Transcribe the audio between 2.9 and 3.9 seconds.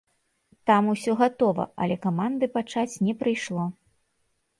не прыйшло.